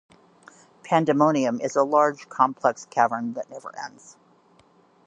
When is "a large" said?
1.75-2.27